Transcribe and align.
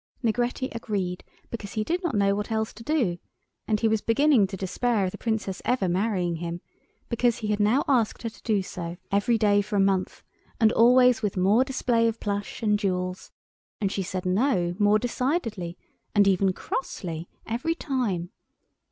Negretti 0.23 0.69
agreed, 0.73 1.23
because 1.51 1.73
he 1.73 1.83
did 1.83 2.03
not 2.03 2.15
know 2.15 2.33
what 2.33 2.49
else 2.49 2.73
to 2.73 2.81
do, 2.81 3.19
and 3.67 3.79
he 3.81 3.87
was 3.87 4.01
beginning 4.01 4.47
to 4.47 4.57
despair 4.57 5.05
of 5.05 5.11
the 5.11 5.17
Princess 5.19 5.61
ever 5.63 5.87
marrying 5.87 6.37
him, 6.37 6.59
because 7.07 7.37
he 7.37 7.49
had 7.49 7.59
now 7.59 7.83
asked 7.87 8.23
her 8.23 8.29
to 8.29 8.41
do 8.41 8.63
so 8.63 8.97
every 9.11 9.37
day 9.37 9.61
for 9.61 9.75
a 9.75 9.79
month, 9.79 10.23
and 10.59 10.71
always 10.71 11.21
with 11.21 11.37
more 11.37 11.63
display 11.63 12.07
of 12.07 12.19
plush 12.19 12.63
and 12.63 12.79
jewels, 12.79 13.29
and 13.79 13.91
she 13.91 14.01
said 14.01 14.25
"No" 14.25 14.73
more 14.79 14.97
decidedly, 14.97 15.77
and 16.15 16.27
even 16.27 16.51
crossly, 16.51 17.29
every 17.45 17.75
time. 17.75 18.31